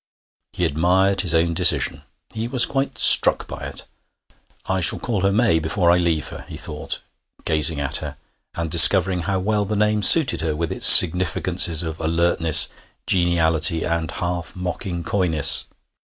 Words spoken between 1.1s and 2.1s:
his own decision;